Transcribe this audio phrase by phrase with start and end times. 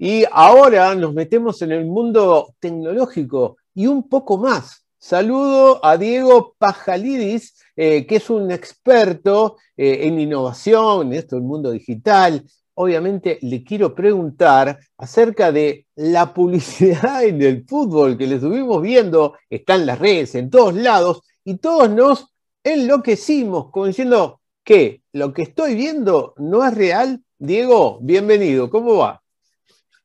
[0.00, 4.84] Y ahora nos metemos en el mundo tecnológico y un poco más.
[4.96, 11.44] Saludo a Diego Pajalidis, eh, que es un experto eh, en innovación, en esto del
[11.44, 12.44] mundo digital.
[12.74, 19.34] Obviamente le quiero preguntar acerca de la publicidad en el fútbol que le estuvimos viendo,
[19.50, 25.32] está en las redes, en todos lados, y todos nos enloquecimos, como diciendo que lo
[25.32, 27.20] que estoy viendo no es real.
[27.36, 29.22] Diego, bienvenido, ¿cómo va?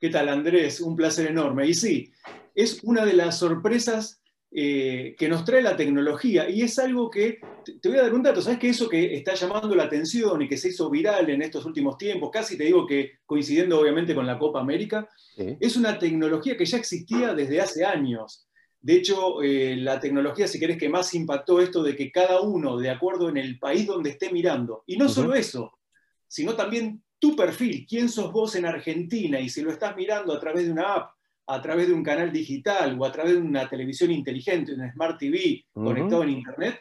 [0.00, 0.80] ¿Qué tal, Andrés?
[0.80, 1.68] Un placer enorme.
[1.68, 2.10] Y sí,
[2.54, 7.38] es una de las sorpresas eh, que nos trae la tecnología y es algo que,
[7.82, 10.48] te voy a dar un dato, ¿sabes que eso que está llamando la atención y
[10.48, 14.26] que se hizo viral en estos últimos tiempos, casi te digo que coincidiendo obviamente con
[14.26, 18.48] la Copa América, es una tecnología que ya existía desde hace años.
[18.80, 22.78] De hecho, eh, la tecnología, si querés, que más impactó esto de que cada uno,
[22.78, 25.78] de acuerdo en el país donde esté mirando, y no solo eso,
[26.26, 30.40] sino también tu perfil, quién sos vos en Argentina y si lo estás mirando a
[30.40, 31.10] través de una app,
[31.46, 35.18] a través de un canal digital o a través de una televisión inteligente, una Smart
[35.18, 36.80] TV conectado en Internet,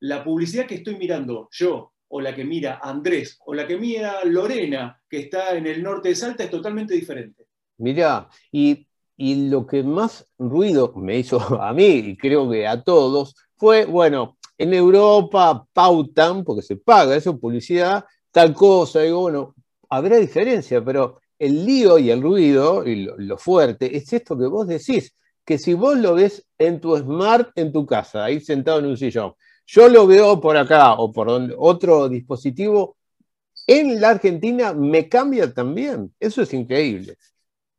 [0.00, 4.24] la publicidad que estoy mirando yo o la que mira Andrés o la que mira
[4.24, 7.46] Lorena, que está en el norte de Salta, es totalmente diferente.
[7.78, 12.82] Mira, y, y lo que más ruido me hizo a mí y creo que a
[12.82, 19.54] todos fue, bueno, en Europa pautan, porque se paga eso, publicidad, tal cosa, digo, bueno,
[19.88, 24.66] habrá diferencia, pero el lío y el ruido y lo, fuerte es esto que vos
[24.66, 28.86] decís, que si vos lo ves en tu smart en tu casa, ahí sentado en
[28.86, 29.34] un sillón,
[29.66, 32.96] yo lo veo por acá o por otro dispositivo,
[33.66, 36.12] en la Argentina me cambia también.
[36.20, 37.16] Eso es increíble.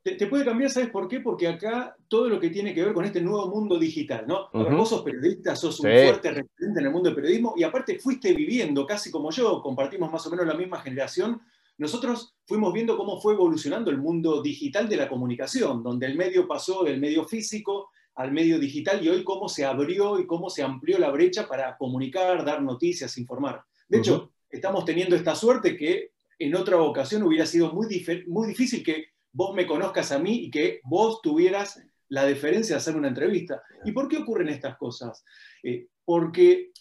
[0.04, 1.20] Te, puede cambiar, ¿sabes por qué?
[1.20, 4.50] Porque acá todo lo que tiene que ver con este nuevo mundo digital, ¿no?
[4.54, 8.34] Vos sos periodista, sos un fuerte referente en el mundo del periodismo y aparte fuiste
[8.34, 11.42] viviendo, casi como yo, compartimos más o menos la misma generación,
[11.78, 16.48] nosotros fuimos viendo cómo fue evolucionando el mundo digital de la comunicación, donde el medio
[16.48, 20.64] pasó del medio físico al medio digital y hoy cómo se abrió y cómo se
[20.64, 23.64] amplió la brecha para comunicar, dar noticias, informar.
[23.88, 27.88] De hecho, estamos teniendo esta suerte que en otra ocasión hubiera sido muy,
[28.28, 31.80] muy difícil que vos me conozcas a mí y que vos tuvieras
[32.10, 33.62] la deferencia de hacer una entrevista.
[33.86, 35.24] ¿Y por qué ocurren estas cosas?
[35.62, 36.72] Eh, porque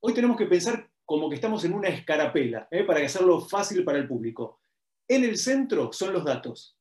[0.00, 2.84] hoy tenemos que pensar como que estamos en una escarapela, ¿eh?
[2.84, 4.60] para hacerlo fácil para el público.
[5.06, 6.76] En el centro son los datos.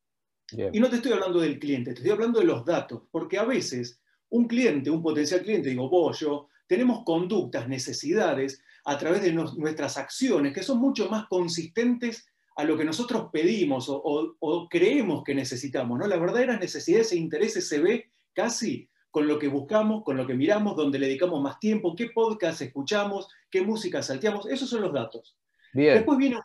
[0.72, 3.44] Y no te estoy hablando del cliente, te estoy hablando de los datos, porque a
[3.44, 9.32] veces un cliente, un potencial cliente, digo vos, yo, tenemos conductas, necesidades a través de
[9.32, 15.24] nuestras acciones que son mucho más consistentes a lo que nosotros pedimos o, o creemos
[15.24, 15.98] que necesitamos.
[15.98, 16.08] ¿no?
[16.08, 20.34] Las verdaderas necesidades e intereses se ve casi con lo que buscamos, con lo que
[20.34, 24.92] miramos, donde le dedicamos más tiempo, qué podcast escuchamos, qué música salteamos, esos son los
[24.92, 25.38] datos.
[25.72, 26.40] Después viene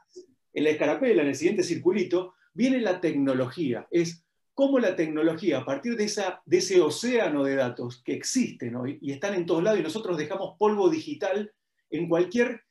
[0.53, 3.89] en la escarapela, en el siguiente circulito, viene la tecnología.
[3.91, 8.77] Es cómo la tecnología, a partir de, esa, de ese océano de datos que existen
[8.77, 11.51] hoy y están en todos lados, y nosotros dejamos polvo digital
[11.89, 12.65] en cualquier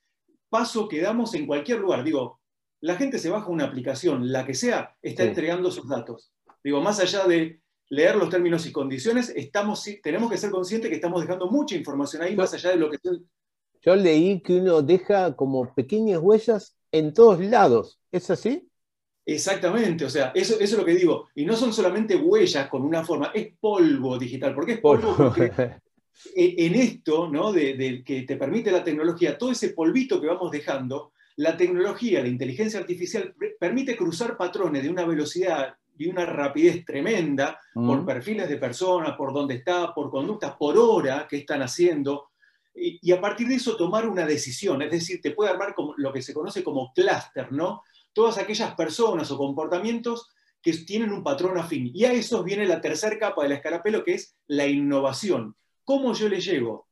[0.47, 2.03] paso que damos, en cualquier lugar.
[2.03, 2.40] Digo,
[2.81, 6.31] la gente se baja una aplicación, la que sea, está entregando sus datos.
[6.63, 10.96] Digo, más allá de leer los términos y condiciones, estamos, tenemos que ser conscientes que
[10.96, 12.98] estamos dejando mucha información ahí, más allá de lo que...
[13.81, 18.00] Yo leí que uno deja como pequeñas huellas en todos lados.
[18.12, 18.68] ¿Es así?
[19.25, 21.28] Exactamente, o sea, eso, eso es lo que digo.
[21.36, 24.56] Y no son solamente huellas con una forma, es polvo digital.
[24.56, 25.16] ¿Por qué es polvo?
[25.16, 25.52] Porque
[26.36, 27.52] en esto, ¿no?
[27.52, 32.30] De, que te permite la tecnología, todo ese polvito que vamos dejando, la tecnología, la
[32.30, 38.58] inteligencia artificial permite cruzar patrones de una velocidad y una rapidez tremenda por perfiles de
[38.58, 42.30] personas, por dónde está, por conductas, por hora que están haciendo,
[42.80, 46.13] y, a partir de eso tomar una decisión, es decir, te puede armar como, lo
[46.13, 47.81] que se conoce como clúster, ¿no?
[48.13, 50.30] Todas aquellas personas o comportamientos
[50.62, 51.91] que tienen un patrón afín.
[51.94, 55.56] Y a esos viene la tercera capa del escarapelo, que es la innovación.
[55.84, 56.88] ¿Cómo yo le llego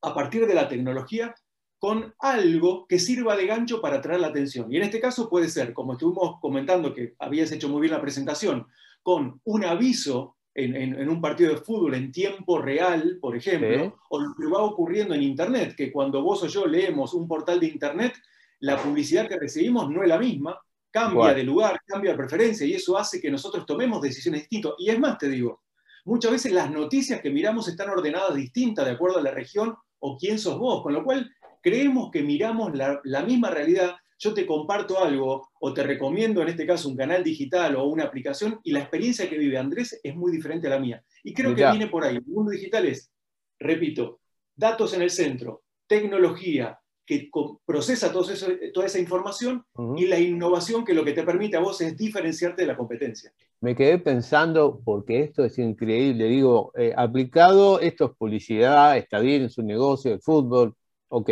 [0.00, 1.34] a partir de la tecnología
[1.78, 4.72] con algo que sirva de gancho para atraer la atención.
[4.72, 8.00] Y en este caso puede ser, como estuvimos comentando que habías hecho muy bien la
[8.00, 8.66] presentación,
[9.02, 14.34] con un aviso en, un partido de fútbol en tiempo real, por ejemplo, o lo
[14.34, 18.14] que va ocurriendo en Internet, que cuando vos o yo leemos un portal de Internet,
[18.60, 20.58] la publicidad que recibimos no es la misma,
[20.90, 24.72] cambia de lugar, cambia de preferencia, y eso hace que nosotros tomemos decisiones distintas.
[24.78, 25.62] Y es más, te digo,
[26.04, 30.16] muchas veces las noticias que miramos están ordenadas distintas de acuerdo a la región o
[30.16, 31.30] quién sos vos, con lo cual
[31.62, 36.66] creemos que miramos la, misma realidad, yo te comparto algo o te recomiendo en este
[36.66, 40.32] caso un canal digital o una aplicación y la experiencia que vive Andrés es muy
[40.32, 41.02] diferente a la mía.
[41.22, 42.16] Y creo que viene por ahí.
[42.16, 43.10] El mundo digital es,
[43.58, 44.20] repito,
[44.56, 46.78] datos en el centro, tecnología,
[47.08, 47.30] que
[47.64, 49.64] procesa todo eso, toda esa información
[49.96, 53.32] y la innovación que lo que te permite a vos es diferenciarte de la competencia.
[53.60, 59.42] Me quedé pensando, porque esto es increíble, digo, eh, aplicado, esto es publicidad, está bien,
[59.42, 60.74] en su negocio, de fútbol,
[61.08, 61.30] ok.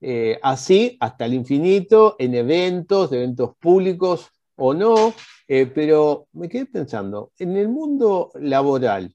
[0.00, 5.12] Eh, así hasta el infinito, en eventos, eventos públicos o no,
[5.48, 9.14] eh, pero me quedé pensando, en el mundo laboral,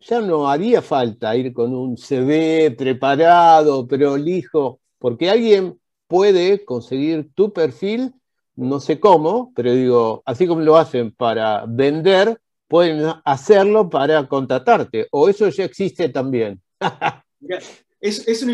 [0.00, 7.52] ya no haría falta ir con un CV preparado, prolijo, porque alguien puede conseguir tu
[7.52, 8.14] perfil,
[8.54, 15.06] no sé cómo, pero digo, así como lo hacen para vender, pueden hacerlo para contratarte,
[15.10, 16.60] o eso ya existe también.
[18.00, 18.46] Es, es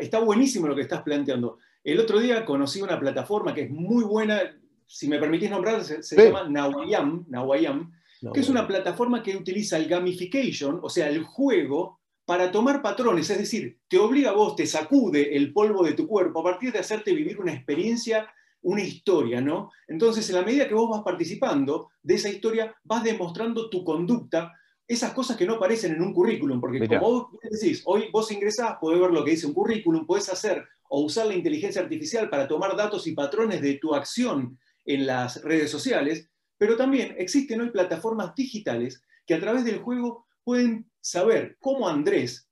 [0.00, 1.58] está buenísimo lo que estás planteando.
[1.84, 4.40] El otro día conocí una plataforma que es muy buena,
[4.86, 7.92] si me permitís nombrar, se, llama Nawayam, Nawayam
[8.32, 13.30] que es una plataforma que utiliza el gamification, o sea, el juego, para tomar patrones,
[13.30, 16.72] es decir, te obliga a vos, te sacude el polvo de tu cuerpo a partir
[16.72, 18.28] de hacerte vivir una experiencia,
[18.62, 19.70] una historia, ¿no?
[19.86, 24.52] Entonces, en la medida que vos vas participando de esa historia, vas demostrando tu conducta,
[24.88, 28.78] esas cosas que no aparecen en un currículum, porque como vos decís, hoy vos ingresás,
[28.80, 32.48] podés ver lo que dice un currículum, podés hacer o usar la inteligencia artificial para
[32.48, 37.70] tomar datos y patrones de tu acción en las redes sociales, pero también existen hoy
[37.70, 42.48] plataformas digitales que a través del juego pueden saber cómo Andrés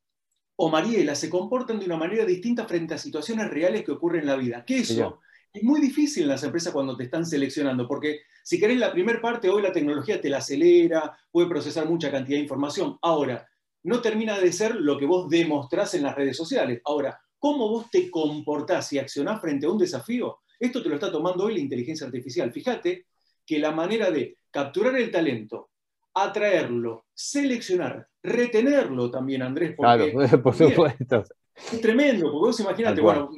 [0.57, 4.27] o Mariela se comportan de una manera distinta frente a situaciones reales que ocurren en
[4.27, 4.65] la vida.
[4.67, 5.21] Que eso
[5.57, 9.21] es muy difícil en las empresas cuando te están seleccionando, porque si querés la primera
[9.21, 12.99] parte, hoy la tecnología te la acelera, puede procesar mucha cantidad de información.
[13.03, 13.49] Ahora,
[13.85, 16.81] no termina de ser lo que vos demostrás en las redes sociales.
[16.85, 20.41] Ahora, ¿cómo vos te comportás y accionás frente a un desafío?
[20.61, 22.53] Esto te lo está tomando hoy la inteligencia artificial.
[22.53, 23.07] Fíjate
[23.47, 25.71] que la manera de capturar el talento,
[26.15, 31.25] atraerlo, seleccionar, retenerlo también, Andrés, porque claro, por supuesto.
[31.55, 33.31] Es tremendo, porque vos imagínate, bueno,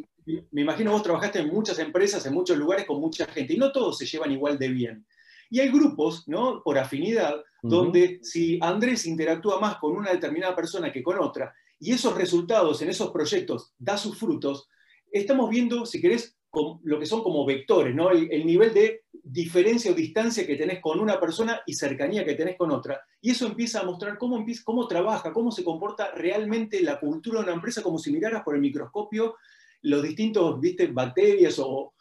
[0.50, 3.72] me imagino vos trabajaste en muchas empresas, en muchos lugares con mucha gente, y no
[3.72, 5.06] todos se llevan igual de bien.
[5.50, 6.62] Y hay grupos, ¿no?
[6.62, 11.92] Por afinidad, donde si Andrés interactúa más con una determinada persona que con otra, y
[11.92, 14.69] esos resultados en esos proyectos da sus frutos,
[15.10, 16.36] estamos viendo, si querés,
[16.82, 18.10] lo que son como vectores, ¿no?
[18.10, 22.56] El, nivel de diferencia o distancia que tenés con una persona y cercanía que tenés
[22.56, 23.00] con otra.
[23.20, 27.40] Y eso empieza a mostrar cómo, empieza, cómo trabaja, cómo se comporta realmente la cultura
[27.40, 29.36] de una empresa, como si miraras por el microscopio
[29.82, 31.94] los distintos, viste, bacterias o,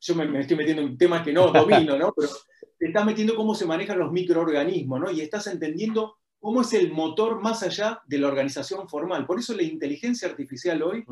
[0.00, 2.14] yo me, estoy metiendo en temas que no domino, ¿no?
[2.16, 2.30] Pero
[2.78, 5.10] te estás metiendo cómo se manejan los microorganismos, ¿no?
[5.10, 9.26] Y estás entendiendo cómo es el motor más allá de la organización formal.
[9.26, 11.04] Por eso la inteligencia artificial hoy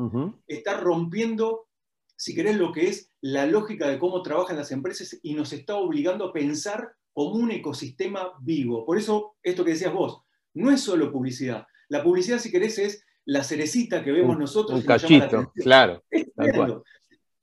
[0.47, 1.67] está rompiendo
[2.21, 5.77] si querés, lo que es la lógica de cómo trabajan las empresas y nos está
[5.77, 8.85] obligando a pensar como un ecosistema vivo.
[8.85, 10.21] Por eso, esto que decías vos,
[10.53, 11.65] no es solo publicidad.
[11.89, 14.79] La publicidad, si querés, es la cerecita que vemos nosotros.
[14.79, 16.03] Un cachito, claro.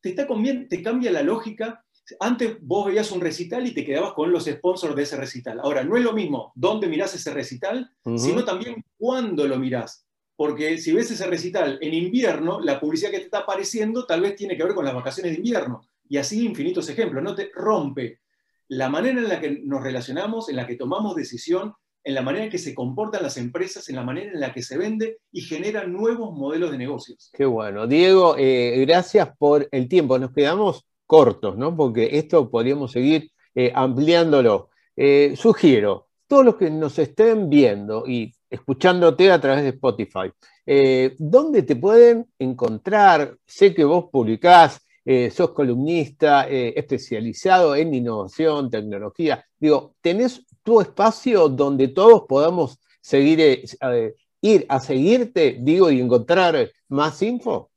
[0.01, 0.27] Te, está
[0.69, 1.85] te cambia la lógica.
[2.21, 5.61] Antes vos veías un recital y te quedabas con los sponsors de ese recital.
[5.61, 10.09] Ahora, no es lo mismo dónde mirás ese recital, sino también cuándo lo mirás
[10.39, 14.37] porque si ves ese recital en invierno, la publicidad que te está apareciendo tal vez
[14.37, 15.81] tiene que ver con las vacaciones de invierno.
[16.09, 17.25] Y así infinitos ejemplos.
[17.25, 18.21] No te rompe
[18.69, 21.75] la manera en la que nos relacionamos, en la que tomamos decisión,
[22.05, 24.63] en la manera en que se comportan las empresas, en la manera en la que
[24.63, 27.31] se vende y genera nuevos modelos de negocios.
[27.35, 27.87] Qué bueno.
[27.87, 30.19] Diego, eh, gracias por el tiempo.
[30.19, 31.77] Nos quedamos cortos, ¿no?
[31.77, 34.71] Porque esto podríamos seguir eh, ampliándolo.
[34.97, 40.33] Eh, sugiero, todos los que nos estén viendo y escuchándote a través de Spotify.
[41.19, 43.37] ¿Dónde te pueden encontrar?
[43.47, 44.81] Sé que vos publicás,
[45.31, 49.43] sos columnista especializado en innovación, tecnología.
[49.59, 53.63] Digo, ¿tenés tu espacio donde todos podamos seguir,
[54.43, 57.71] ir a seguirte, digo, y encontrar más info?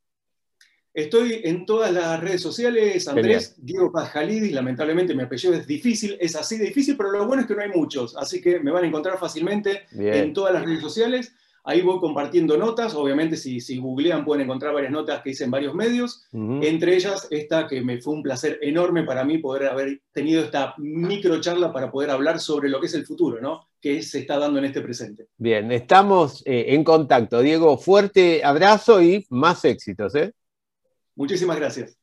[0.93, 6.35] Estoy en todas las redes sociales, Andrés Diego Pajalidis, lamentablemente mi apellido es difícil, es
[6.35, 8.83] así de difícil, pero lo bueno es que no hay muchos, así que me van
[8.83, 11.31] a encontrar fácilmente en todas las redes sociales.
[11.63, 15.51] Ahí voy compartiendo notas, obviamente si, si googlean pueden encontrar varias notas que hice en
[15.51, 20.01] varios medios, entre ellas esta que me fue un placer enorme para mí poder haber
[20.11, 23.67] tenido esta micro charla para poder hablar sobre lo que es el futuro, ¿no?
[23.79, 25.27] que se está dando en este presente.
[25.37, 27.41] Bien, estamos eh, en contacto.
[27.41, 30.13] Diego, fuerte abrazo y más éxitos.
[30.15, 30.33] ¿eh?
[31.15, 32.00] Muchísimas gracias.